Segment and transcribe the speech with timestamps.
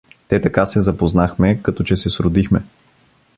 [0.27, 2.61] Те така се запознахме, като че се сродихме.